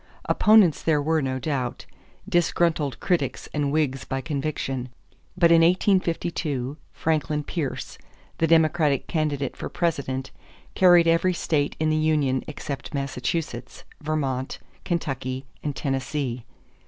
Opponents 0.25 0.81
there 0.81 0.99
were, 0.99 1.21
no 1.21 1.37
doubt, 1.37 1.85
disgruntled 2.27 2.99
critics 2.99 3.47
and 3.53 3.71
Whigs 3.71 4.03
by 4.03 4.19
conviction; 4.19 4.89
but 5.37 5.51
in 5.51 5.61
1852 5.61 6.75
Franklin 6.91 7.43
Pierce, 7.43 7.99
the 8.39 8.47
Democratic 8.47 9.05
candidate 9.05 9.55
for 9.55 9.69
President, 9.69 10.31
carried 10.73 11.05
every 11.07 11.35
state 11.35 11.75
in 11.79 11.91
the 11.91 11.95
union 11.97 12.43
except 12.47 12.95
Massachusetts, 12.95 13.83
Vermont, 14.01 14.57
Kentucky, 14.83 15.45
and 15.61 15.75
Tennessee. 15.75 16.45